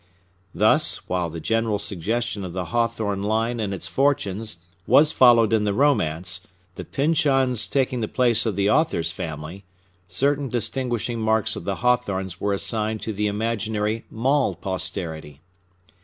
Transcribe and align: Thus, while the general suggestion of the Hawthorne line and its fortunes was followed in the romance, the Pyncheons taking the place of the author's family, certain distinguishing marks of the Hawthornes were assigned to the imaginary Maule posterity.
Thus, 0.55 1.07
while 1.07 1.29
the 1.29 1.39
general 1.39 1.77
suggestion 1.77 2.43
of 2.43 2.53
the 2.53 2.65
Hawthorne 2.73 3.21
line 3.21 3.59
and 3.59 3.71
its 3.71 3.87
fortunes 3.87 4.57
was 4.87 5.11
followed 5.11 5.53
in 5.53 5.63
the 5.63 5.75
romance, 5.75 6.41
the 6.73 6.83
Pyncheons 6.83 7.67
taking 7.67 8.01
the 8.01 8.07
place 8.07 8.47
of 8.47 8.55
the 8.55 8.67
author's 8.67 9.11
family, 9.11 9.63
certain 10.07 10.49
distinguishing 10.49 11.19
marks 11.21 11.55
of 11.55 11.65
the 11.65 11.75
Hawthornes 11.85 12.41
were 12.41 12.51
assigned 12.53 13.03
to 13.03 13.13
the 13.13 13.27
imaginary 13.27 14.03
Maule 14.09 14.55
posterity. 14.55 15.39